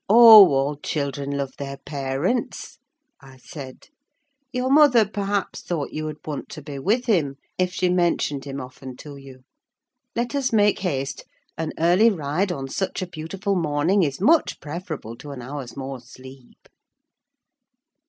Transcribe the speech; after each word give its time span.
"Oh, 0.09 0.49
all 0.51 0.77
children 0.77 1.29
love 1.37 1.51
their 1.59 1.77
parents," 1.77 2.79
I 3.21 3.37
said. 3.37 3.89
"Your 4.51 4.71
mother, 4.71 5.07
perhaps, 5.07 5.61
thought 5.61 5.91
you 5.93 6.05
would 6.05 6.25
want 6.25 6.49
to 6.49 6.61
be 6.63 6.79
with 6.79 7.05
him 7.05 7.35
if 7.59 7.71
she 7.71 7.87
mentioned 7.87 8.45
him 8.45 8.59
often 8.59 8.95
to 8.97 9.15
you. 9.17 9.43
Let 10.15 10.33
us 10.33 10.51
make 10.51 10.79
haste. 10.79 11.25
An 11.55 11.71
early 11.77 12.09
ride 12.09 12.51
on 12.51 12.67
such 12.67 13.03
a 13.03 13.07
beautiful 13.07 13.53
morning 13.53 14.01
is 14.01 14.19
much 14.19 14.59
preferable 14.59 15.15
to 15.17 15.29
an 15.33 15.43
hour's 15.43 15.77
more 15.77 15.99
sleep." 15.99 16.67